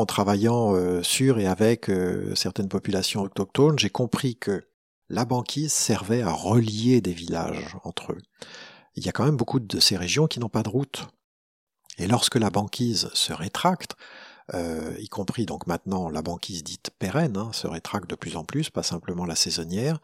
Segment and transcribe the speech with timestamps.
[0.00, 1.90] En travaillant sur et avec
[2.34, 4.64] certaines populations autochtones, j'ai compris que
[5.10, 8.22] la banquise servait à relier des villages entre eux.
[8.94, 11.06] Il y a quand même beaucoup de ces régions qui n'ont pas de route.
[11.98, 13.94] Et lorsque la banquise se rétracte,
[14.54, 18.44] euh, y compris donc maintenant la banquise dite pérenne, hein, se rétracte de plus en
[18.44, 20.00] plus, pas simplement la saisonnière,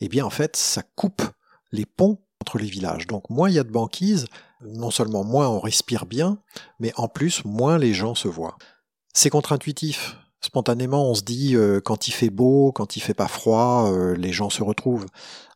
[0.00, 1.22] eh bien en fait ça coupe
[1.70, 3.06] les ponts entre les villages.
[3.08, 4.24] Donc moins il y a de banquise,
[4.62, 6.38] non seulement moins on respire bien,
[6.80, 8.56] mais en plus moins les gens se voient.
[9.16, 13.28] C'est contre-intuitif, spontanément, on se dit euh, quand il fait beau, quand il fait pas
[13.28, 15.06] froid, euh, les gens se retrouvent.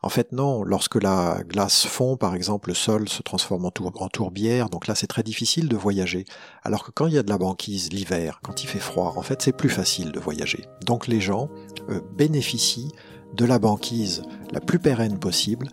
[0.01, 0.63] En fait, non.
[0.63, 3.71] Lorsque la glace fond, par exemple, le sol se transforme en,
[4.09, 4.71] tourbière.
[4.71, 6.25] Donc là, c'est très difficile de voyager.
[6.63, 9.23] Alors que quand il y a de la banquise l'hiver, quand il fait froid, en
[9.23, 10.65] fait, c'est plus facile de voyager.
[10.87, 11.51] Donc les gens
[11.91, 12.93] euh, bénéficient
[13.35, 14.23] de la banquise
[14.53, 15.69] la plus pérenne possible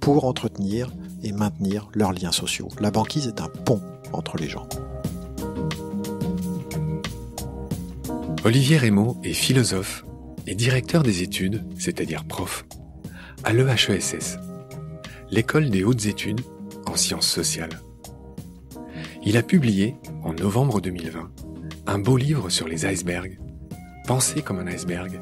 [0.00, 0.90] pour entretenir
[1.22, 2.68] et maintenir leurs liens sociaux.
[2.80, 3.82] La banquise est un pont
[4.14, 4.66] entre les gens.
[8.42, 10.06] Olivier Rémaud est philosophe
[10.46, 12.64] et directeur des études, c'est-à-dire prof,
[13.44, 14.38] à l'EHESS,
[15.30, 16.40] l'école des hautes études
[16.86, 17.82] en sciences sociales.
[19.22, 21.30] Il a publié, en novembre 2020,
[21.86, 23.38] un beau livre sur les icebergs,
[24.06, 25.20] Penser comme un iceberg,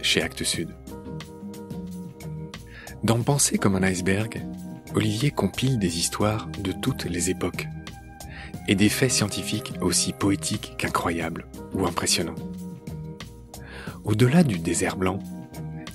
[0.00, 0.70] chez Actes Sud.
[3.04, 4.42] Dans Penser comme un iceberg,
[4.94, 7.66] Olivier compile des histoires de toutes les époques
[8.68, 12.34] et des faits scientifiques aussi poétiques qu'incroyables ou impressionnants.
[14.04, 15.18] Au-delà du désert blanc,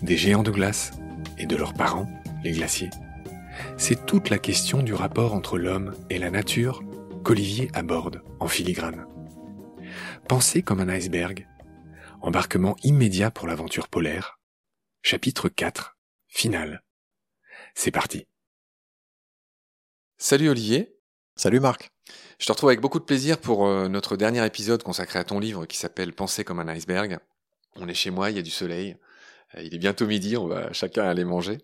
[0.01, 0.91] des géants de glace
[1.37, 2.09] et de leurs parents,
[2.43, 2.89] les glaciers,
[3.77, 6.83] c'est toute la question du rapport entre l'homme et la nature
[7.23, 9.05] qu'Olivier aborde en filigrane.
[10.27, 11.47] Pensez comme un iceberg,
[12.21, 14.39] embarquement immédiat pour l'aventure polaire,
[15.01, 16.83] chapitre 4, final.
[17.75, 18.27] C'est parti.
[20.17, 20.95] Salut Olivier.
[21.35, 21.91] Salut Marc.
[22.41, 25.37] Je te retrouve avec beaucoup de plaisir pour euh, notre dernier épisode consacré à ton
[25.37, 27.19] livre qui s'appelle Penser comme un iceberg.
[27.75, 28.97] On est chez moi, il y a du soleil.
[29.53, 31.59] Euh, il est bientôt midi, on va chacun aller manger.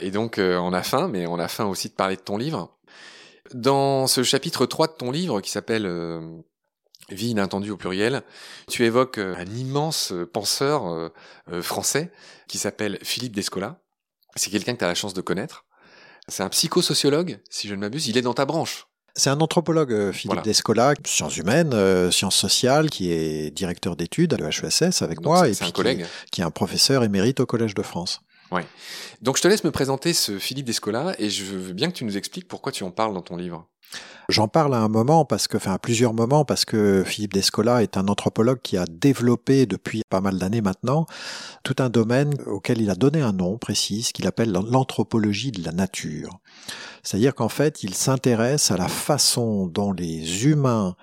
[0.00, 2.36] Et donc euh, on a faim, mais on a faim aussi de parler de ton
[2.36, 2.76] livre.
[3.54, 5.88] Dans ce chapitre 3 de ton livre qui s'appelle
[7.08, 8.22] Vie inattendue au pluriel,
[8.68, 11.12] tu évoques un immense penseur
[11.60, 12.10] français
[12.48, 13.80] qui s'appelle Philippe Descola.
[14.34, 15.64] C'est quelqu'un que tu as la chance de connaître.
[16.26, 18.08] C'est un psychosociologue, si je ne m'abuse.
[18.08, 18.88] Il est dans ta branche.
[19.14, 24.32] C'est un anthropologue, euh, Philippe Descola, sciences humaines, euh, sciences sociales, qui est directeur d'études
[24.32, 26.06] à l'EHESS avec moi, et puis un collègue.
[26.24, 28.22] Qui, qui, est un professeur émérite au Collège de France.
[28.52, 28.66] Ouais.
[29.22, 32.04] Donc je te laisse me présenter ce Philippe Descola, et je veux bien que tu
[32.04, 33.66] nous expliques pourquoi tu en parles dans ton livre.
[34.28, 37.82] J'en parle à un moment parce que, enfin, à plusieurs moments parce que Philippe Descola
[37.82, 41.06] est un anthropologue qui a développé depuis pas mal d'années maintenant
[41.64, 45.72] tout un domaine auquel il a donné un nom précis, qu'il appelle l'anthropologie de la
[45.72, 46.38] nature.
[47.02, 50.94] C'est-à-dire qu'en fait, il s'intéresse à la façon dont les humains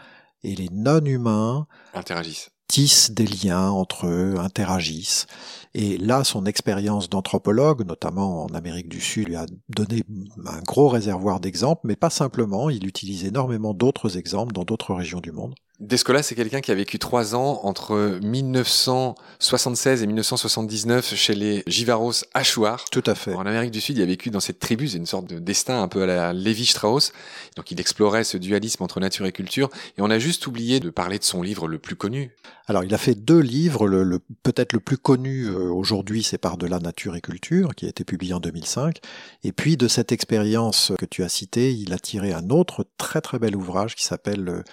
[0.43, 5.25] et les non-humains interagissent tissent des liens entre eux, interagissent.
[5.73, 10.03] Et là, son expérience d'anthropologue, notamment en Amérique du Sud, lui a donné
[10.45, 15.19] un gros réservoir d'exemples, mais pas simplement, il utilise énormément d'autres exemples dans d'autres régions
[15.19, 15.55] du monde.
[15.79, 22.25] Descola, c'est quelqu'un qui a vécu trois ans entre 1976 et 1979 chez les Jivaros
[22.33, 22.83] Achuar.
[22.91, 23.33] Tout à fait.
[23.33, 25.81] En Amérique du Sud, il a vécu dans cette tribu, c'est une sorte de destin
[25.81, 27.13] un peu à la Lévi-Strauss.
[27.55, 29.69] Donc il explorait ce dualisme entre nature et culture.
[29.97, 32.35] Et on a juste oublié de parler de son livre le plus connu.
[32.67, 33.87] Alors il a fait deux livres.
[33.87, 37.85] Le, peut-être le plus connu euh, aujourd'hui, c'est Par de la nature et culture, qui
[37.85, 38.97] a été publié en 2005.
[39.45, 43.21] Et puis de cette expérience que tu as citée, il a tiré un autre très
[43.21, 44.63] très bel ouvrage qui s'appelle euh,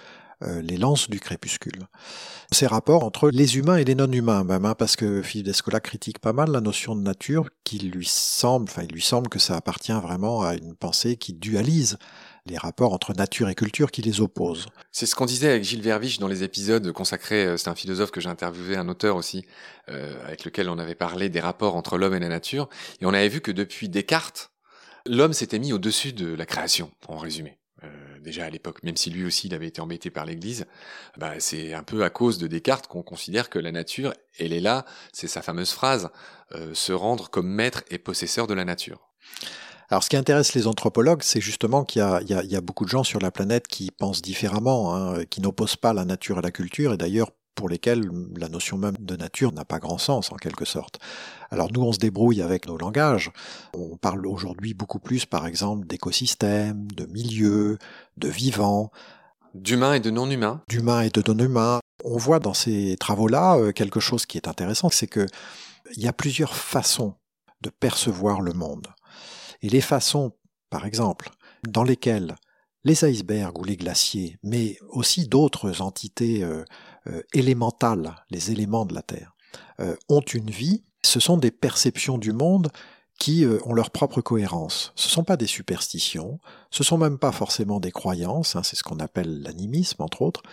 [0.41, 1.87] les lances du crépuscule.
[2.51, 6.19] Ces rapports entre les humains et les non-humains, même, hein, parce que Philippe Descola critique
[6.19, 9.55] pas mal la notion de nature, qui lui semble, enfin, il lui semble que ça
[9.55, 11.97] appartient vraiment à une pensée qui dualise
[12.47, 14.67] les rapports entre nature et culture qui les opposent.
[14.91, 18.11] C'est ce qu'on disait avec Gilles Verviche dans les épisodes consacrés, euh, c'est un philosophe
[18.11, 19.45] que j'ai interviewé, un auteur aussi,
[19.89, 22.69] euh, avec lequel on avait parlé des rapports entre l'homme et la nature,
[23.01, 24.51] et on avait vu que depuis Descartes,
[25.05, 27.56] l'homme s'était mis au-dessus de la création, en résumé.
[27.83, 30.65] Euh, déjà à l'époque, même si lui aussi il avait été embêté par l'Église,
[31.17, 34.59] bah, c'est un peu à cause de Descartes qu'on considère que la nature, elle est
[34.59, 36.09] là, c'est sa fameuse phrase,
[36.53, 39.09] euh, se rendre comme maître et possesseur de la nature.
[39.89, 43.03] Alors ce qui intéresse les anthropologues, c'est justement qu'il y, y, a beaucoup de gens
[43.03, 46.93] sur la planète qui pensent différemment, hein, qui n'opposent pas la nature à la culture,
[46.93, 50.63] et d'ailleurs pour lesquels la notion même de nature n'a pas grand sens en quelque
[50.63, 50.99] sorte.
[51.49, 53.31] Alors nous, on se débrouille avec nos langages.
[53.73, 57.79] On parle aujourd'hui beaucoup plus, par exemple, d'écosystèmes, de milieux,
[58.15, 58.91] de vivants.
[59.55, 60.61] D'humains et de non-humains.
[60.69, 61.79] D'humains et de non-humains.
[62.05, 65.25] On voit dans ces travaux-là euh, quelque chose qui est intéressant, c'est que
[65.95, 67.15] il y a plusieurs façons
[67.61, 68.87] de percevoir le monde.
[69.63, 70.33] Et les façons,
[70.69, 71.31] par exemple,
[71.67, 72.35] dans lesquelles
[72.83, 76.63] les icebergs ou les glaciers, mais aussi d'autres entités euh,
[77.33, 79.35] élémentales, les éléments de la Terre,
[80.09, 80.83] ont une vie.
[81.03, 82.71] Ce sont des perceptions du monde
[83.17, 84.93] qui euh, ont leur propre cohérence.
[84.95, 86.39] Ce ne sont pas des superstitions,
[86.69, 90.43] ce sont même pas forcément des croyances, hein, c'est ce qu'on appelle l'animisme entre autres.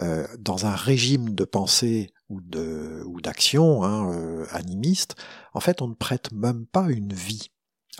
[0.00, 5.14] Euh, dans un régime de pensée ou de ou d'action hein, euh, animiste,
[5.52, 7.50] en fait, on ne prête même pas une vie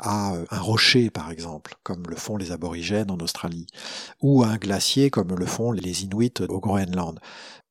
[0.01, 3.69] à un rocher, par exemple, comme le font les aborigènes en Australie,
[4.21, 7.21] ou à un glacier, comme le font les Inuits au Groenland.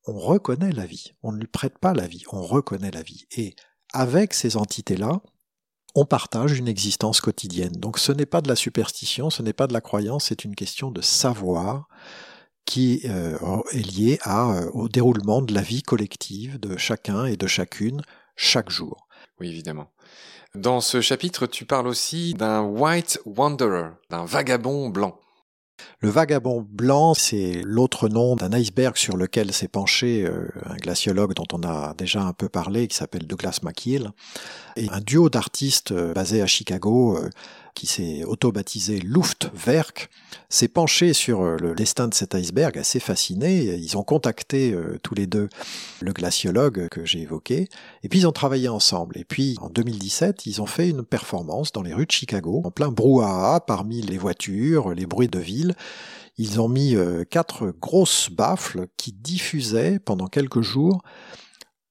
[0.06, 3.26] On reconnaît la vie, on ne lui prête pas la vie, on reconnaît la vie.
[3.36, 3.54] Et
[3.92, 5.22] avec ces entités-là,
[5.94, 7.72] on partage une existence quotidienne.
[7.72, 10.56] Donc ce n'est pas de la superstition, ce n'est pas de la croyance, c'est une
[10.56, 11.88] question de savoir
[12.66, 13.38] qui euh,
[13.72, 18.02] est liée euh, au déroulement de la vie collective de chacun et de chacune
[18.36, 19.06] chaque jour.
[19.40, 19.90] Oui, évidemment.
[20.54, 25.18] Dans ce chapitre, tu parles aussi d'un white wanderer, d'un vagabond blanc.
[26.00, 31.34] Le vagabond blanc, c'est l'autre nom d'un iceberg sur lequel s'est penché euh, un glaciologue
[31.34, 34.10] dont on a déjà un peu parlé, qui s'appelle Douglas McKeel,
[34.76, 37.30] et un duo d'artistes euh, basés à Chicago euh,
[37.74, 40.08] qui s'est auto-baptisé Luftwerk,
[40.48, 43.74] s'est penché sur euh, le destin de cet iceberg, assez fasciné.
[43.74, 45.48] Ils ont contacté euh, tous les deux
[46.00, 47.68] le glaciologue que j'ai évoqué,
[48.02, 49.18] et puis ils ont travaillé ensemble.
[49.18, 52.70] Et puis en 2017, ils ont fait une performance dans les rues de Chicago, en
[52.70, 55.74] plein brouhaha, parmi les voitures, les bruits de ville.
[56.38, 61.02] Ils ont mis euh, quatre grosses baffles qui diffusaient pendant quelques jours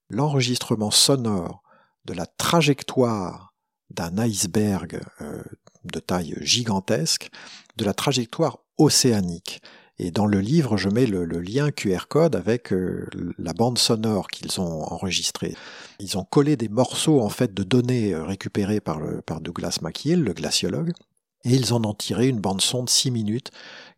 [0.10, 1.64] l'enregistrement sonore
[2.06, 3.54] de la trajectoire
[3.90, 5.02] d'un iceberg
[5.86, 7.30] de taille gigantesque
[7.78, 9.62] de la trajectoire océanique.
[10.00, 13.08] Et dans le livre, je mets le, lien QR code avec euh,
[13.38, 15.56] la bande sonore qu'ils ont enregistrée.
[16.00, 19.00] Ils ont collé des morceaux en fait de données euh, récupérées par,
[19.42, 20.94] Douglas McKeel, le glaciologue,
[21.46, 23.52] et ils en ont tiré une bande son de 6 minutes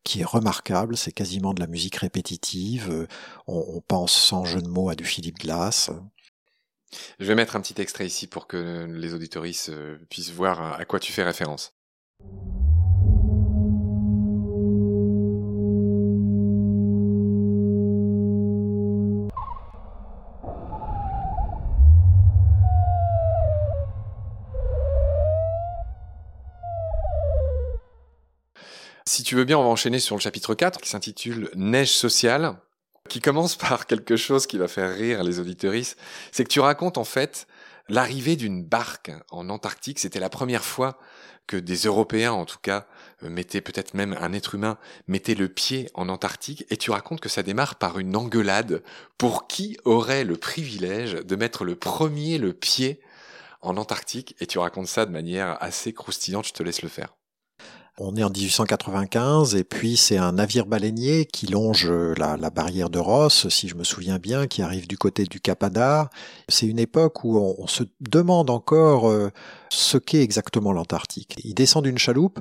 [0.03, 0.97] qui est remarquable.
[0.97, 2.89] C'est quasiment de la musique répétitive.
[2.91, 3.07] Euh,
[3.47, 5.91] on, on, pense sans jeu de mots à du Philippe Glass.
[7.19, 9.71] Je vais mettre un petit extrait ici pour que les auditoristes
[10.09, 11.74] puissent voir à quoi tu fais référence.
[29.07, 32.57] Si tu veux bien, on va enchaîner sur le chapitre 4 qui s'intitule Neige sociale,
[33.15, 35.97] qui commence par quelque chose qui va faire rire les auditoristes.
[36.33, 37.47] C'est que tu racontes en fait
[37.88, 40.00] l'arrivée d'une barque en Antarctique.
[40.00, 41.00] C'était la première fois
[41.47, 42.88] que des Européens, en tout cas,
[43.23, 44.77] euh, mettaient peut-être même un être humain,
[45.07, 46.65] mettait le pied en Antarctique.
[46.69, 48.83] Et tu racontes que ça démarre par une engueulade
[49.18, 53.00] pour qui aurait le privilège de mettre le premier le pied
[53.61, 54.35] en Antarctique?
[54.41, 56.47] Et tu racontes ça de manière assez croustillante.
[56.47, 57.15] Je te laisse le faire.
[57.97, 63.00] On est en 1895 et puis c'est un navire baleinier qui longe la, barrière de
[63.00, 66.09] Ross, si je me souviens bien, qui arrive du côté du Cap Adar.
[66.50, 69.31] C'est une époque où on, se demande encore euh,
[69.69, 71.38] ce qu'est exactement l'Antarctique.
[71.45, 72.39] Il descend d'une chaloupe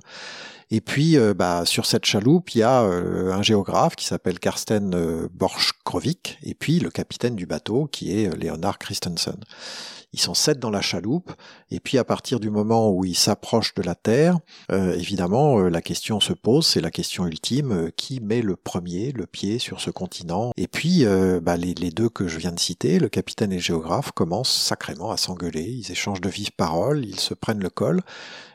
[0.71, 4.39] et puis euh, bah, sur cette chaloupe, il y a euh, un géographe qui s'appelle
[4.39, 9.37] Karsten Borchkrovik et puis le capitaine du bateau qui est Leonard Christensen.
[10.15, 11.33] Ils sont sept dans la chaloupe,
[11.73, 14.39] et puis à partir du moment où ils s'approchent de la Terre,
[14.71, 18.55] euh, évidemment, euh, la question se pose, c'est la question ultime, euh, qui met le
[18.55, 20.53] premier le pied sur ce continent?
[20.57, 21.05] Et puis,
[21.43, 25.11] bah, les, deux que je viens de citer, le capitaine et le géographe, commencent sacrément
[25.11, 28.01] à s'engueuler, ils échangent de vives paroles, ils se prennent le col,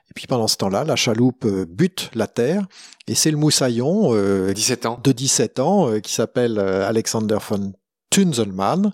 [0.10, 2.66] et puis pendant ce temps-là, la chaloupe bute la terre,
[3.08, 5.00] et c'est le moussaillon euh, 17 ans.
[5.04, 7.74] de 17 ans qui s'appelle Alexander von
[8.10, 8.92] Tunzelmann,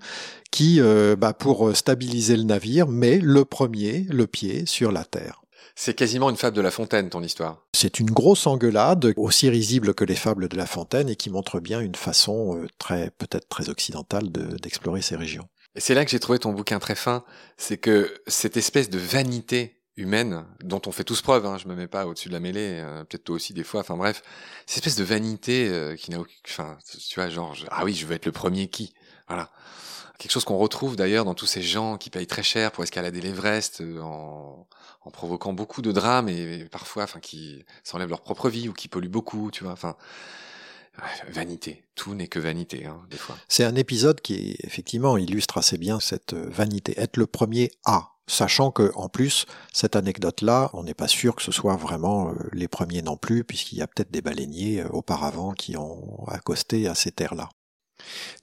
[0.52, 5.04] qui, euh, bah, pour euh, stabiliser le navire, met le premier le pied sur la
[5.04, 5.42] terre.
[5.76, 7.66] C'est quasiment une fable de La Fontaine, ton histoire.
[7.74, 11.60] C'est une grosse engueulade, aussi risible que les fables de La Fontaine, et qui montre
[11.60, 15.48] bien une façon euh, très, peut-être très occidentale d'explorer ces régions.
[15.76, 17.26] Et c'est là que j'ai trouvé ton bouquin très fin,
[17.58, 21.76] c'est que cette espèce de vanité humaine dont on fait tous preuve, hein, je me
[21.76, 24.22] mets pas au-dessus de la mêlée, peut-être toi aussi des fois, enfin bref,
[24.66, 28.14] cette espèce de vanité qui n'a aucun, enfin tu vois genre ah oui je veux
[28.14, 28.94] être le premier qui,
[29.28, 29.50] voilà,
[30.18, 33.22] quelque chose qu'on retrouve d'ailleurs dans tous ces gens qui payent très cher pour escalader
[33.22, 34.68] l'Everest euh, en,
[35.02, 38.88] en provoquant beaucoup de drames et, parfois, enfin, qui s'enlèvent leur propre vie ou qui
[38.88, 39.74] polluent beaucoup, tu vois.
[39.74, 39.96] Enfin,
[41.30, 41.84] vanité.
[41.96, 43.38] Tout n'est que vanité, hein, des fois.
[43.48, 46.94] C'est un épisode qui, effectivement, illustre assez bien cette euh, vanité.
[46.98, 48.12] Être le premier à.
[48.28, 52.34] Sachant que, en plus, cette anecdote-là, on n'est pas sûr que ce soit vraiment euh,
[52.54, 56.96] les premiers non plus, puisqu'il y a peut-être des baleiniers auparavant qui ont accosté à
[56.96, 57.50] ces terres-là.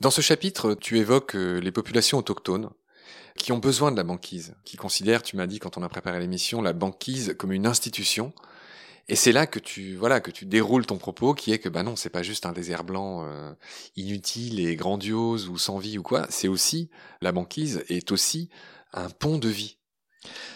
[0.00, 2.70] Dans ce chapitre, tu évoques euh, les populations autochtones
[3.36, 6.20] qui ont besoin de la banquise, qui considèrent, tu m'as dit quand on a préparé
[6.20, 8.32] l'émission, la banquise comme une institution
[9.08, 11.82] Et c'est là que tu voilà que tu déroules ton propos, qui est que bah
[11.82, 13.52] non, c'est pas juste un désert blanc euh,
[13.96, 16.26] inutile et grandiose ou sans vie ou quoi.
[16.30, 16.90] C'est aussi
[17.20, 18.48] la banquise est aussi
[18.92, 19.78] un pont de vie.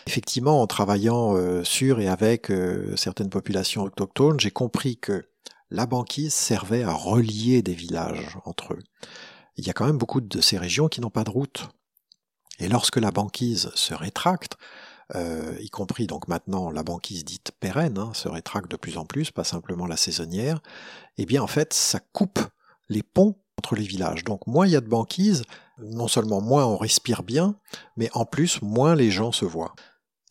[0.06, 5.28] Effectivement, en travaillant euh, sur et avec euh, certaines populations autochtones, j'ai compris que
[5.70, 8.82] la banquise servait à relier des villages entre eux.
[9.56, 11.68] Il y a quand même beaucoup de ces régions qui n'ont pas de route.
[12.58, 14.56] Et lorsque la banquise se rétracte,
[15.14, 19.04] euh, y compris donc maintenant la banquise dite pérenne, hein, se rétracte de plus en
[19.04, 20.60] plus, pas simplement la saisonnière,
[21.16, 22.40] eh bien en fait ça coupe
[22.88, 24.24] les ponts entre les villages.
[24.24, 25.44] Donc moins il y a de banquise,
[25.78, 27.56] non seulement moins on respire bien,
[27.96, 29.74] mais en plus moins les gens se voient.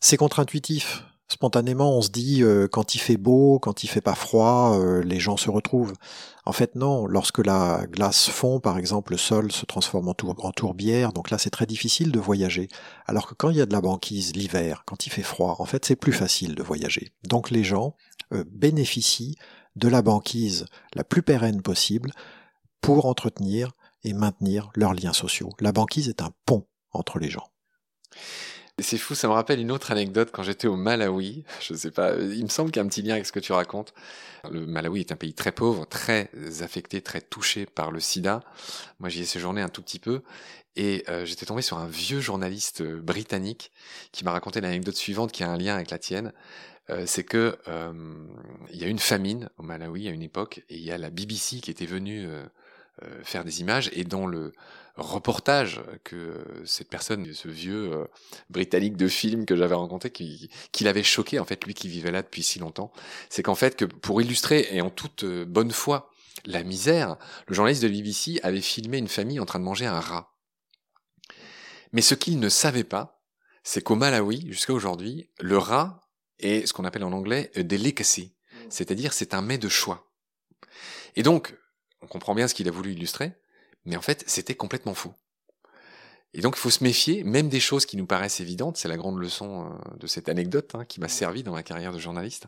[0.00, 1.04] C'est contre-intuitif.
[1.28, 5.02] Spontanément, on se dit euh, quand il fait beau, quand il fait pas froid, euh,
[5.02, 5.94] les gens se retrouvent.
[6.44, 7.06] En fait, non.
[7.06, 10.14] Lorsque la glace fond, par exemple, le sol se transforme en,
[10.52, 11.12] tourbière.
[11.12, 12.68] Donc là, c'est très difficile de voyager.
[13.06, 15.64] Alors que quand il y a de la banquise l'hiver, quand il fait froid, en
[15.64, 17.12] fait, c'est plus facile de voyager.
[17.24, 17.96] Donc les gens
[18.32, 19.34] euh, bénéficient
[19.74, 22.12] de la banquise la plus pérenne possible
[22.80, 23.72] pour entretenir
[24.04, 25.50] et maintenir leurs liens sociaux.
[25.60, 27.48] La banquise est un pont entre les gens.
[28.78, 31.44] C'est fou, ça me rappelle une autre anecdote quand j'étais au Malawi.
[31.62, 33.40] Je sais pas, il me semble qu'il y a un petit lien avec ce que
[33.40, 33.94] tu racontes.
[34.50, 36.30] Le Malawi est un pays très pauvre, très
[36.60, 38.42] affecté, très touché par le sida.
[39.00, 40.20] Moi, j'y ai séjourné un tout petit peu
[40.76, 43.72] et euh, j'étais tombé sur un vieux journaliste euh, britannique
[44.12, 46.34] qui m'a raconté l'anecdote suivante qui a un lien avec la tienne.
[46.90, 47.56] Euh, c'est que
[48.70, 51.08] il y a une famine au Malawi à une époque et il y a la
[51.08, 52.28] BBC qui était venue
[53.22, 54.52] faire des images et dont le
[54.96, 58.04] reportage que cette personne, ce vieux euh,
[58.48, 62.10] britannique de film que j'avais rencontré, qui, qui l'avait choqué, en fait, lui qui vivait
[62.10, 62.92] là depuis si longtemps,
[63.28, 66.10] c'est qu'en fait, que pour illustrer, et en toute euh, bonne foi,
[66.44, 70.00] la misère, le journaliste de BBC avait filmé une famille en train de manger un
[70.00, 70.34] rat.
[71.92, 73.22] Mais ce qu'il ne savait pas,
[73.64, 76.00] c'est qu'au Malawi, jusqu'à aujourd'hui, le rat
[76.38, 78.34] est ce qu'on appelle en anglais a delicacy,
[78.70, 80.10] c'est-à-dire c'est un mets de choix.
[81.16, 81.54] Et donc,
[82.02, 83.32] on comprend bien ce qu'il a voulu illustrer,
[83.84, 85.12] mais en fait, c'était complètement fou.
[86.34, 88.76] Et donc, il faut se méfier, même des choses qui nous paraissent évidentes.
[88.76, 91.92] C'est la grande leçon euh, de cette anecdote hein, qui m'a servi dans ma carrière
[91.92, 92.46] de journaliste.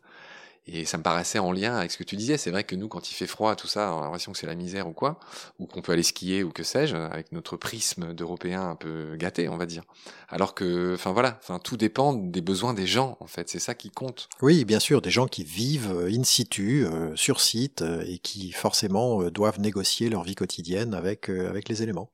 [0.70, 2.36] Et ça me paraissait en lien avec ce que tu disais.
[2.36, 4.46] C'est vrai que nous, quand il fait froid, tout ça, on a l'impression que c'est
[4.46, 5.18] la misère ou quoi,
[5.58, 9.48] ou qu'on peut aller skier ou que sais-je, avec notre prisme d'Européens un peu gâté,
[9.48, 9.84] on va dire.
[10.28, 13.48] Alors que, enfin voilà, tout dépend des besoins des gens, en fait.
[13.48, 14.28] C'est ça qui compte.
[14.42, 18.18] Oui, bien sûr, des gens qui vivent euh, in situ, euh, sur site, euh, et
[18.18, 22.10] qui forcément doivent négocier leur vie quotidienne avec avec les éléments.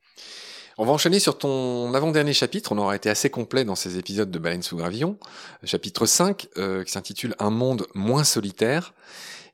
[0.76, 2.72] On va enchaîner sur ton avant-dernier chapitre.
[2.72, 5.18] On aura été assez complet dans ces épisodes de Baleine sous gravillon.
[5.62, 8.92] Chapitre 5, euh, qui s'intitule Un monde moins solitaire.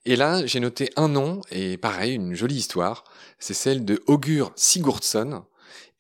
[0.07, 3.05] Et là, j'ai noté un nom, et pareil, une jolie histoire.
[3.39, 5.43] C'est celle de Augur Sigurdsson,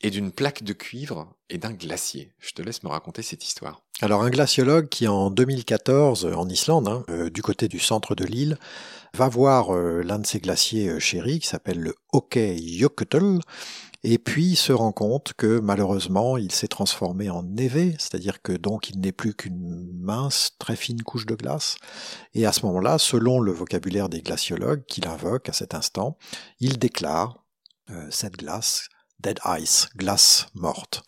[0.00, 2.32] et d'une plaque de cuivre et d'un glacier.
[2.38, 3.82] Je te laisse me raconter cette histoire.
[4.00, 8.24] Alors un glaciologue qui en 2014 en Islande, hein, euh, du côté du centre de
[8.24, 8.56] l'île,
[9.12, 13.40] va voir euh, l'un de ses glaciers chéris qui s'appelle le Jökull
[14.02, 18.52] et puis il se rend compte que malheureusement il s'est transformé en névé, c'est-à-dire que
[18.52, 21.76] donc il n'est plus qu'une mince, très fine couche de glace.
[22.32, 26.16] Et à ce moment-là, selon le vocabulaire des glaciologues qu'il invoque à cet instant,
[26.60, 27.44] il déclare
[27.90, 28.88] euh, cette glace
[29.20, 31.02] dead ice, glace morte.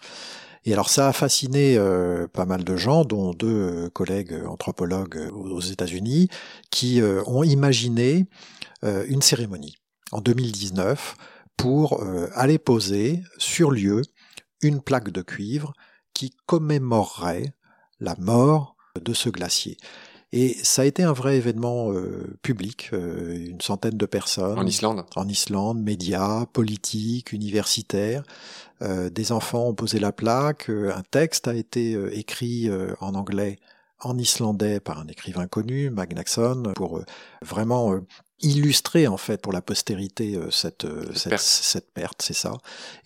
[0.64, 5.61] Et alors ça a fasciné euh, pas mal de gens, dont deux collègues anthropologues aux
[5.61, 6.28] États-Unis,
[6.70, 8.26] qui euh, ont imaginé
[8.82, 9.76] une cérémonie
[10.11, 11.14] en 2019
[11.56, 14.02] pour euh, aller poser sur lieu
[14.62, 15.73] une plaque de cuivre
[16.14, 17.54] qui commémorerait
[18.00, 19.76] la mort de ce glacier.
[20.32, 24.59] Et ça a été un vrai événement euh, public, euh, une centaine de personnes.
[24.59, 28.23] En Islande En Islande, médias, politiques, universitaires.
[28.80, 32.68] des enfants ont posé la plaque, un texte a été écrit
[33.00, 33.61] en anglais,
[34.00, 37.00] en islandais par un écrivain connu, Magnason, pour
[37.42, 38.00] vraiment
[38.42, 42.52] illustrer en fait pour la postérité euh, cette, euh, cette, cette, perte, c'est ça.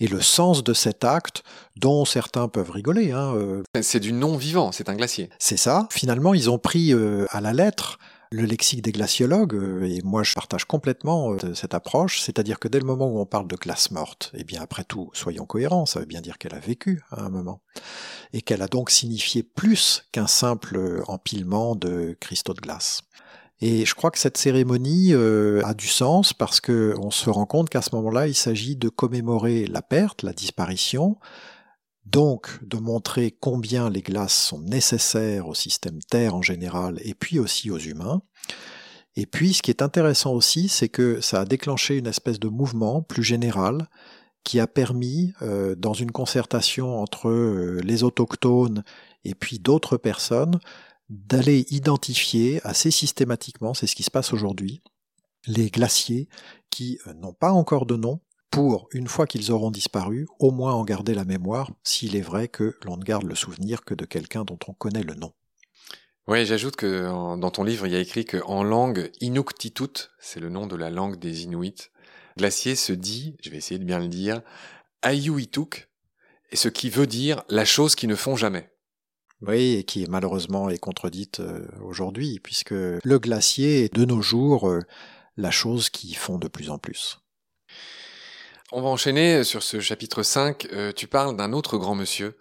[0.01, 1.43] Et le sens de cet acte,
[1.77, 3.13] dont certains peuvent rigoler.
[3.13, 3.63] Hein, euh.
[3.81, 5.31] C'est du non-vivant, c'est un glacier.
[5.39, 5.89] C'est ça.
[5.91, 6.93] Finalement, ils ont pris
[7.31, 7.99] à la lettre
[8.33, 12.85] le lexique des glaciologues, et moi je partage complètement cette approche, c'est-à-dire que dès le
[12.85, 16.07] moment où on parle de glace morte, eh bien après tout, soyons cohérents, ça veut
[16.07, 17.63] bien dire qu'elle a vécu à un moment,
[18.33, 23.03] et qu'elle a donc signifié plus qu'un simple empilement de cristaux de glace.
[23.61, 27.47] Et je crois que cette cérémonie euh, a du sens parce que on se rend
[27.47, 31.17] compte qu'à ce moment-là, il s'agit de commémorer la perte, la disparition,
[32.05, 37.39] donc de montrer combien les glaces sont nécessaires au système Terre en général et puis
[37.39, 38.21] aussi aux humains.
[39.17, 42.49] Et puis ce qui est intéressant aussi, c'est que ça a déclenché une espèce de
[42.49, 43.89] mouvement plus général
[44.45, 48.85] qui a permis, euh, dans une concertation entre euh, les autochtones
[49.25, 50.61] et puis d'autres personnes,
[51.09, 54.83] d'aller identifier assez systématiquement, c'est ce qui se passe aujourd'hui,
[55.47, 56.29] les glaciers
[56.71, 58.21] qui euh, n'ont pas encore de nom,
[58.51, 62.49] pour, une fois qu'ils auront disparu, au moins en garder la mémoire, s'il est vrai
[62.49, 65.33] que l'on ne garde le souvenir que de quelqu'un dont on connaît le nom.
[66.27, 67.05] Oui, j'ajoute que
[67.37, 70.91] dans ton livre, il y a écrit qu'en langue Inuktitut, c'est le nom de la
[70.91, 71.91] langue des Inuits,
[72.37, 74.41] glacier se dit, je vais essayer de bien le dire,
[75.03, 75.89] Ayuituk,
[76.53, 78.71] ce qui veut dire la chose qui ne font jamais.
[79.43, 84.69] Oui, et qui malheureusement est contredite euh, aujourd'hui, puisque le glacier est de nos jours
[84.69, 84.81] euh,
[85.37, 87.19] la chose qui font de plus en plus.
[88.73, 90.69] On va enchaîner sur ce chapitre 5.
[90.73, 92.37] Euh, tu parles d'un autre grand monsieur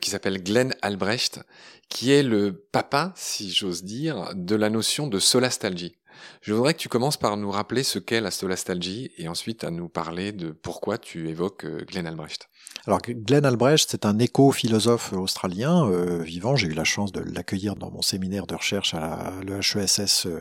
[0.00, 1.40] qui s'appelle Glenn Albrecht,
[1.88, 5.96] qui est le papa, si j'ose dire, de la notion de solastalgie.
[6.40, 9.70] Je voudrais que tu commences par nous rappeler ce qu'est la solastalgie et ensuite à
[9.70, 12.48] nous parler de pourquoi tu évoques Glenn Albrecht.
[12.86, 16.56] Alors Glenn Albrecht, c'est un éco-philosophe australien euh, vivant.
[16.56, 20.40] J'ai eu la chance de l'accueillir dans mon séminaire de recherche à l'EHESS euh,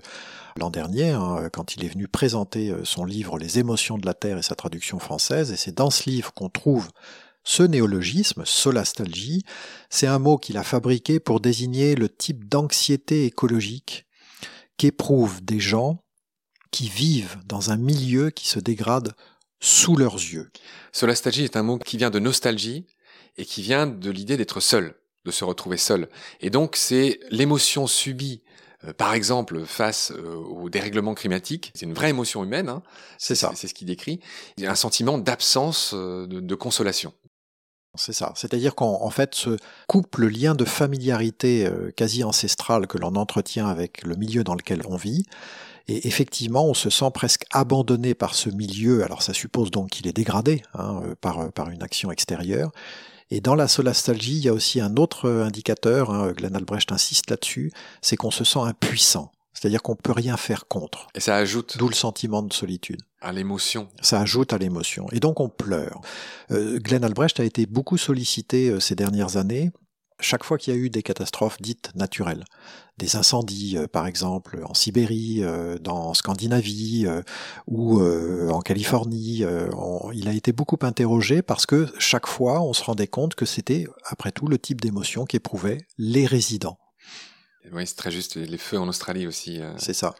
[0.58, 4.38] l'an dernier, hein, quand il est venu présenter son livre Les émotions de la Terre
[4.38, 5.52] et sa traduction française.
[5.52, 6.90] Et c'est dans ce livre qu'on trouve
[7.46, 9.46] ce néologisme, solastalgie,
[9.90, 14.08] c'est un mot qu'il a fabriqué pour désigner le type d'anxiété écologique
[14.78, 16.04] qu'éprouvent des gens
[16.72, 19.14] qui vivent dans un milieu qui se dégrade
[19.60, 20.52] sous leurs yeux.
[20.92, 22.86] Solastalgie est un mot qui vient de nostalgie
[23.38, 24.96] et qui vient de l'idée d'être seul,
[25.26, 26.10] de se retrouver seul.
[26.42, 28.42] Et donc c'est l'émotion subie
[28.86, 32.84] euh, par exemple, face euh, au dérèglement climatique, c'est une vraie émotion humaine, hein.
[33.18, 33.52] c'est ça.
[33.56, 34.20] C'est ce qu'il décrit.
[34.58, 37.14] Il y a un sentiment d'absence euh, de, consolation.
[37.98, 38.34] C'est ça.
[38.36, 39.58] C'est-à-dire qu'en fait se
[39.88, 44.82] coupe le lien de familiarité quasi ancestrale que l'on entretient avec le milieu dans lequel
[44.86, 45.24] on vit.
[45.88, 49.04] Et effectivement, on se sent presque abandonné par ce milieu.
[49.04, 52.72] Alors ça suppose donc qu'il est dégradé hein, euh, par, euh, par une action extérieure.
[53.32, 57.30] Et dans la solastalgie, il y a aussi un autre indicateur, hein, Glenn Albrecht insiste
[57.32, 59.32] là-dessus, c'est qu'on se sent impuissant.
[59.56, 61.08] C'est-à-dire qu'on peut rien faire contre.
[61.16, 61.78] Et ça ajoute.
[61.78, 63.02] D'où le sentiment de solitude.
[63.22, 63.88] À l'émotion.
[64.02, 65.08] Ça ajoute à l'émotion.
[65.12, 66.02] Et donc on pleure.
[66.52, 69.72] Euh, Glenn Albrecht a été beaucoup sollicité euh, ces dernières années.
[70.20, 72.46] Chaque fois qu'il y a eu des catastrophes dites naturelles,
[72.98, 75.44] des incendies euh, par exemple en Sibérie,
[75.82, 77.06] dans Scandinavie
[77.68, 79.44] ou en Californie,
[80.14, 83.86] il a été beaucoup interrogé parce que chaque fois on se rendait compte que c'était
[84.06, 86.78] après tout le type d'émotion qu'éprouvaient les résidents.
[87.72, 88.36] Oui, c'est très juste.
[88.36, 89.62] Les feux en Australie aussi.
[89.62, 90.16] Euh, c'est ça.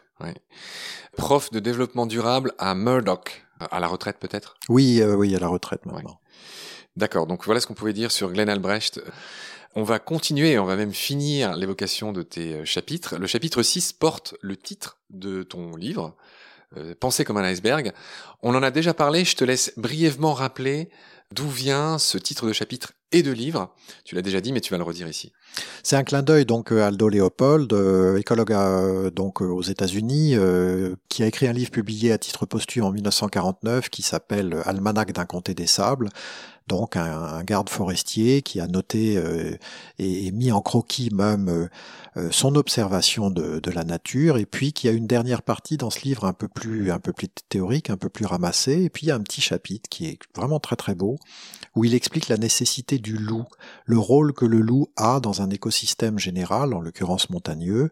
[1.16, 4.56] Prof de développement durable à Murdoch, à la retraite peut-être?
[4.68, 6.18] Oui, euh, oui, à la retraite maintenant.
[6.96, 7.26] D'accord.
[7.26, 9.00] Donc voilà ce qu'on pouvait dire sur Glenn Albrecht.
[9.78, 13.18] On va continuer, on va même finir l'évocation de tes euh, chapitres.
[13.18, 16.16] Le chapitre 6 porte le titre de ton livre,
[17.00, 17.92] Penser comme un iceberg.
[18.42, 20.90] On en a déjà parlé, je te laisse brièvement rappeler
[21.32, 23.74] d'où vient ce titre de chapitre et de livre.
[24.04, 25.32] Tu l'as déjà dit, mais tu vas le redire ici.
[25.82, 30.36] C'est un clin d'œil donc à Aldo Leopold, euh, écologue euh, donc euh, aux États-Unis,
[31.08, 35.24] qui a écrit un livre publié à titre posthume en 1949 qui s'appelle Almanach d'un
[35.24, 36.08] comté des sables.
[36.66, 39.22] Donc un, garde forestier qui a noté
[39.98, 41.68] et, mis en croquis même
[42.30, 46.00] son observation de, de, la nature, et puis qui a une dernière partie dans ce
[46.00, 49.08] livre un peu plus un peu plus théorique, un peu plus ramassé, et puis il
[49.10, 51.18] y a un petit chapitre qui est vraiment très très beau
[51.76, 53.44] où il explique la nécessité du loup,
[53.84, 57.90] le rôle que le loup a dans un écosystème général, en l'occurrence montagneux,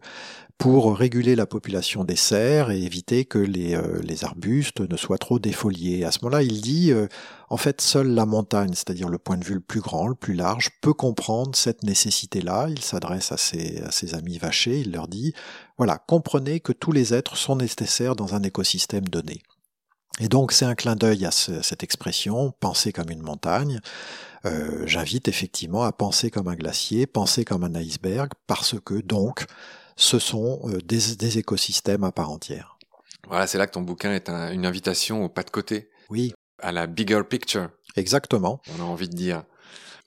[0.57, 5.17] pour réguler la population des cerfs et éviter que les, euh, les arbustes ne soient
[5.17, 6.05] trop défoliés.
[6.05, 7.07] À ce moment-là, il dit, euh,
[7.49, 10.33] en fait, seule la montagne, c'est-à-dire le point de vue le plus grand, le plus
[10.33, 12.67] large, peut comprendre cette nécessité-là.
[12.69, 15.33] Il s'adresse à ses, à ses amis vachés, il leur dit,
[15.77, 19.41] voilà, comprenez que tous les êtres sont nécessaires dans un écosystème donné.
[20.21, 23.81] Et donc c'est un clin d'œil à cette expression, penser comme une montagne.
[24.45, 29.45] Euh, j'invite effectivement à penser comme un glacier, penser comme un iceberg, parce que donc
[29.95, 32.77] ce sont euh, des, écosystèmes à part entière.
[33.27, 35.89] Voilà, c'est là que ton bouquin est une invitation au pas de côté.
[36.09, 36.33] Oui.
[36.61, 37.69] À la bigger picture.
[37.95, 38.61] Exactement.
[38.77, 39.43] On a envie de dire.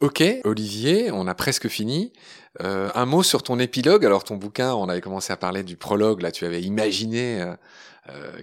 [0.01, 2.13] Ok, Olivier, on a presque fini.
[2.61, 4.05] Euh, un mot sur ton épilogue.
[4.05, 6.23] Alors ton bouquin, on avait commencé à parler du prologue.
[6.23, 7.55] Là, tu avais imaginé euh,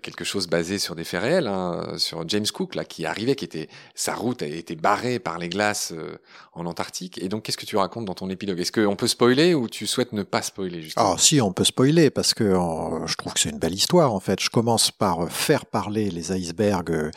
[0.01, 3.45] quelque chose basé sur des faits réels, hein, sur James Cook là qui arrivait, qui
[3.45, 6.17] était sa route a été barrée par les glaces euh,
[6.53, 7.17] en Antarctique.
[7.21, 8.59] Et donc qu'est-ce que tu racontes dans ton épilogue?
[8.59, 11.13] Est-ce qu'on peut spoiler ou tu souhaites ne pas spoiler justement?
[11.13, 14.13] Ah si, on peut spoiler parce que euh, je trouve que c'est une belle histoire
[14.13, 14.41] en fait.
[14.41, 17.11] Je commence par faire parler les icebergs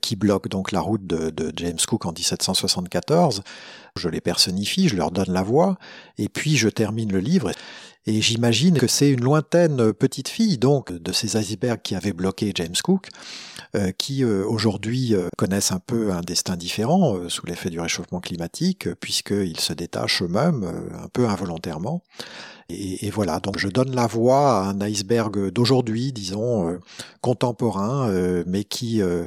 [0.00, 3.42] qui bloquent donc la route de, de James Cook en 1774.
[3.96, 5.78] Je les personnifie, je leur donne la voix,
[6.18, 7.52] et puis je termine le livre.
[8.06, 12.52] Et j'imagine que c'est une lointaine petite fille, donc, de ces icebergs qui avaient bloqué
[12.54, 13.08] James Cook,
[13.74, 18.20] euh, qui euh, aujourd'hui euh, connaissent un peu un destin différent sous l'effet du réchauffement
[18.20, 20.64] climatique, puisqu'ils se détachent eux-mêmes,
[21.02, 22.02] un peu involontairement.
[22.68, 26.80] Et, voilà, donc je donne la voix à un iceberg d'aujourd'hui, disons, euh,
[27.20, 29.26] contemporain, euh, mais qui euh,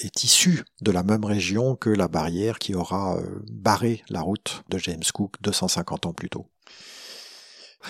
[0.00, 3.18] est issu de la même région que la barrière qui aura
[3.50, 6.46] barré la route de James Cook 250 ans plus tôt.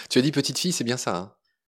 [0.08, 1.32] Tu as dit petite fille, c'est bien ça hein?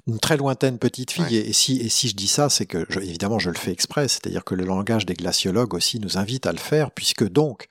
[0.07, 1.35] Une très lointaine petite fille.
[1.35, 4.43] Et, si, et si je dis ça, c'est que, évidemment, je le fais exprès, c'est-à-dire
[4.43, 7.67] que le langage des glaciologues aussi nous invite à le faire, puisque donc,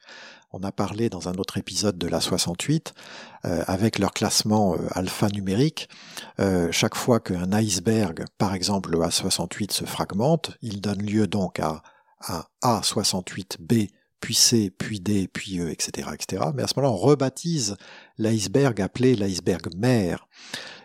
[0.51, 2.93] on a parlé dans un autre épisode de la 68,
[3.45, 5.89] euh, avec leur classement euh, alphanumérique.
[6.41, 11.61] Euh, chaque fois qu'un iceberg, par exemple le A68, se fragmente, il donne lieu donc
[11.61, 11.83] à
[12.29, 13.91] un A68B,
[14.25, 16.45] puis C, puis D, puis E, etc., etc.
[16.55, 17.77] Mais à ce moment-là, on rebaptise
[18.17, 20.27] l'iceberg appelé l'iceberg mère.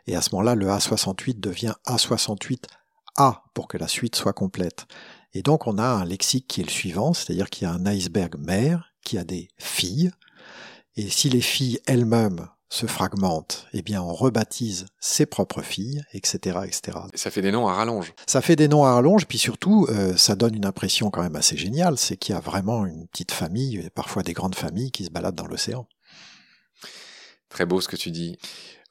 [0.08, 4.88] Et à ce moment-là, le A68 devient A68A pour que la suite soit complète.
[5.34, 7.86] Et donc, on a un lexique qui est le suivant, c'est-à-dire qu'il y a un
[7.86, 10.12] iceberg mère, qui a des filles,
[10.98, 16.60] et si les filles elles-mêmes se fragmentent, eh bien on rebaptise ses propres filles, etc.,
[16.66, 17.00] etc.
[17.14, 18.14] Et ça fait des noms à rallonge.
[18.28, 21.36] Ça fait des noms à rallonge, puis surtout, euh, ça donne une impression quand même
[21.36, 24.92] assez géniale, c'est qu'il y a vraiment une petite famille, et parfois des grandes familles
[24.92, 25.88] qui se baladent dans l'océan.
[27.50, 28.38] Très beau ce que tu dis.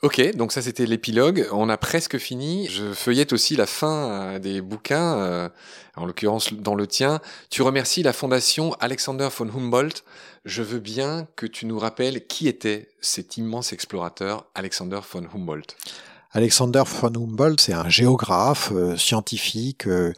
[0.00, 1.48] Ok, donc ça c'était l'épilogue.
[1.50, 2.68] On a presque fini.
[2.68, 5.48] Je feuillette aussi la fin euh, des bouquins, euh,
[5.96, 7.20] en l'occurrence dans le tien.
[7.50, 10.04] Tu remercies la fondation Alexander von Humboldt.
[10.44, 15.74] Je veux bien que tu nous rappelles qui était cet immense explorateur Alexander von Humboldt.
[16.32, 20.12] Alexander von Humboldt, c'est un géographe, euh, scientifique, euh,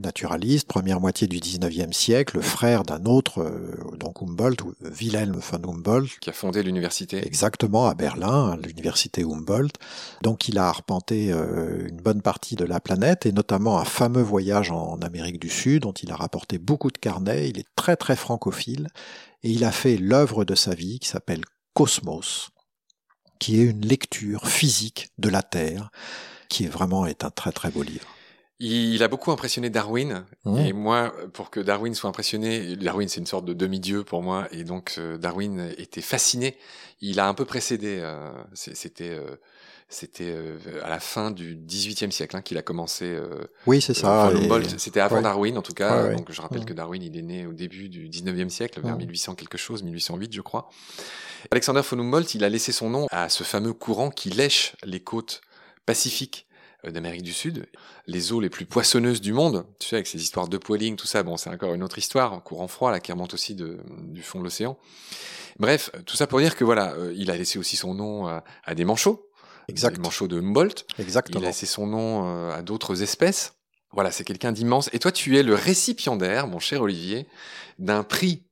[0.00, 4.62] naturaliste, première moitié du 19e siècle, frère d'un autre, euh, donc Humboldt,
[5.00, 6.20] Wilhelm von Humboldt.
[6.20, 7.26] Qui a fondé l'université.
[7.26, 9.76] Exactement, à Berlin, l'université Humboldt.
[10.22, 14.70] Donc il a arpenté une bonne partie de la planète, et notamment un fameux voyage
[14.70, 17.48] en Amérique du Sud, dont il a rapporté beaucoup de carnets.
[17.48, 18.86] Il est très très francophile,
[19.42, 21.42] et il a fait l'œuvre de sa vie qui s'appelle
[21.74, 22.50] Cosmos
[23.38, 25.90] qui est une lecture physique de la Terre,
[26.48, 28.06] qui est vraiment est un très très beau livre.
[28.58, 30.24] Il a beaucoup impressionné Darwin.
[30.44, 30.58] Mmh.
[30.58, 34.48] Et moi, pour que Darwin soit impressionné, Darwin c'est une sorte de demi-dieu pour moi.
[34.50, 36.56] Et donc euh, Darwin était fasciné.
[37.02, 37.98] Il a un peu précédé.
[38.00, 39.36] Euh, c'était euh,
[39.88, 40.36] c'était
[40.82, 43.18] à la fin du XVIIIe siècle hein, qu'il a commencé.
[43.66, 44.32] oui, c'est ça.
[44.78, 46.12] C'était avant Darwin en tout cas.
[46.14, 46.66] Donc je rappelle mmh.
[46.66, 49.36] que Darwin il est né au début du XIXe siècle, vers 1800 mmh.
[49.36, 50.68] quelque chose, 1808 je crois.
[51.50, 55.00] Alexander von Humboldt, il a laissé son nom à ce fameux courant qui lèche les
[55.00, 55.42] côtes
[55.84, 56.46] pacifiques
[56.84, 57.66] euh, d'Amérique du Sud,
[58.06, 61.06] les eaux les plus poissonneuses du monde, tu sais, avec ces histoires de poiling, tout
[61.06, 64.22] ça, bon, c'est encore une autre histoire, un courant froid, là, qui remonte aussi du
[64.22, 64.76] fond de l'océan.
[65.58, 68.74] Bref, tout ça pour dire que voilà, euh, il a laissé aussi son nom à,
[68.74, 69.25] des manchots.
[69.68, 69.96] Exact.
[69.96, 70.84] Les manchots de Humboldt.
[70.98, 71.40] Exactement.
[71.40, 73.54] Il a laissé son nom euh, à d'autres espèces.
[73.92, 74.90] Voilà, c'est quelqu'un d'immense.
[74.92, 77.26] Et toi, tu es le récipiendaire, mon cher Olivier,
[77.78, 78.45] d'un prix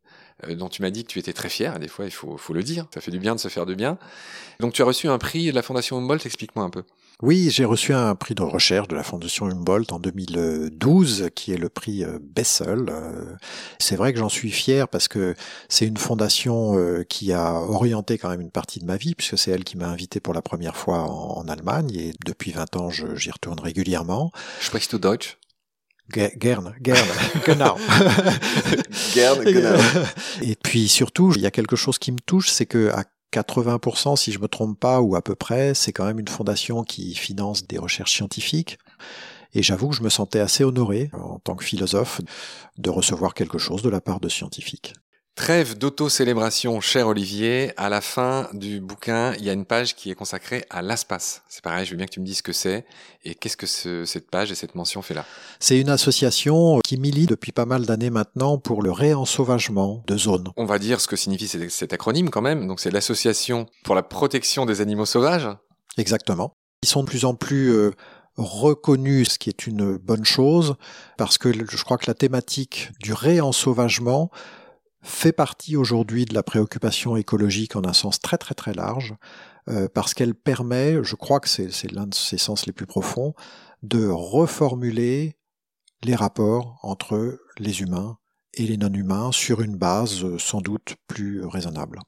[0.48, 1.78] dont tu m'as dit que tu étais très fier.
[1.78, 2.86] Des fois, il faut, le dire.
[2.92, 3.98] Ça fait du bien de se faire du bien.
[4.60, 6.26] Donc, tu as reçu un prix de la Fondation Humboldt.
[6.26, 6.82] Explique-moi un peu.
[7.22, 11.56] Oui, j'ai reçu un prix de recherche de la Fondation Humboldt en 2012, qui est
[11.56, 12.86] le prix euh, Bessel.
[12.88, 13.36] Euh,
[13.78, 15.36] c'est vrai que j'en suis fier parce que
[15.68, 16.76] c'est une fondation
[17.08, 19.88] qui a orienté quand même une partie de ma vie, puisque c'est elle qui m'a
[19.88, 24.32] invité pour la première fois en, Allemagne, et depuis 20 ans, j'y retourne régulièrement.
[24.60, 25.36] Sprichst du Deutsch
[26.10, 27.08] Gern, Gern,
[27.44, 27.76] genau.
[29.14, 29.80] Gern, genau.
[30.42, 34.16] Et puis surtout, il y a quelque chose qui me touche, c'est que à 80%,
[34.16, 37.14] si je me trompe pas, ou à peu près, c'est quand même une fondation qui
[37.14, 38.78] finance des recherches scientifiques.
[39.54, 42.20] Et j'avoue que je me sentais assez honoré, en tant que philosophe,
[42.76, 44.94] de recevoir quelque chose de la part de scientifiques.
[45.36, 47.72] Trêve d'auto-célébration, cher Olivier.
[47.76, 51.42] À la fin du bouquin, il y a une page qui est consacrée à l'ASPAS.
[51.48, 52.86] C'est pareil, je veux bien que tu me dises ce que c'est
[53.24, 55.26] et qu'est-ce que cette page et cette mention fait là.
[55.58, 60.50] C'est une association qui milite depuis pas mal d'années maintenant pour le réensauvagement de zones.
[60.56, 62.68] On va dire ce que signifie cet acronyme quand même.
[62.68, 65.48] Donc c'est l'association pour la protection des animaux sauvages.
[65.98, 66.52] Exactement.
[66.84, 67.90] Ils sont de plus en plus euh,
[68.36, 70.76] reconnus, ce qui est une bonne chose,
[71.18, 74.30] parce que je crois que la thématique du réensauvagement
[75.04, 79.14] fait partie aujourd'hui de la préoccupation écologique en un sens très très très large,
[79.68, 83.34] euh, parce qu'elle permet, je crois que c'est l'un de ses sens les plus profonds,
[83.82, 85.36] de reformuler
[86.02, 88.18] les rapports entre les humains
[88.54, 92.00] et les non-humains sur une base euh, sans doute plus raisonnable.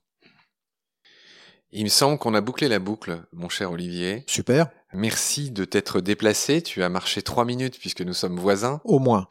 [1.72, 4.24] Il me semble qu'on a bouclé la boucle, mon cher Olivier.
[4.26, 4.70] Super.
[4.94, 6.62] Merci de t'être déplacé.
[6.62, 8.80] Tu as marché trois minutes puisque nous sommes voisins.
[8.84, 9.28] Au moins.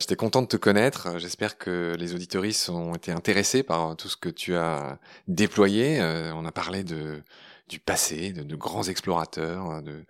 [0.00, 1.18] J'étais content de te connaître.
[1.18, 6.00] J'espère que les auditoristes ont été intéressés par tout ce que tu as déployé.
[6.00, 7.22] Euh, on a parlé de,
[7.68, 10.04] du passé, de, grands explorateurs, de,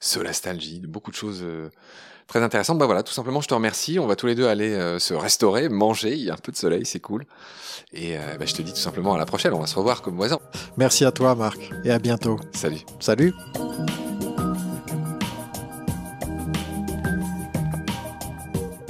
[0.00, 1.70] solastalgie, de beaucoup de choses euh,
[2.26, 2.78] très intéressantes.
[2.78, 4.00] Bah voilà, tout simplement, je te remercie.
[4.00, 6.14] On va tous les deux aller euh, se restaurer, manger.
[6.14, 7.24] Il y a un peu de soleil, c'est cool.
[7.92, 9.54] Et bah, je te dis tout simplement à la prochaine.
[9.54, 10.40] On va se revoir comme voisins.
[10.76, 12.38] Merci à toi, Marc, et à bientôt.
[12.52, 12.80] Salut.
[13.00, 13.32] Salut.